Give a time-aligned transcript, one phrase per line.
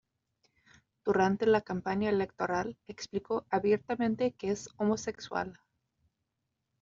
[1.05, 5.59] Durante la campaña electoral explicó abiertamente que es homosexual.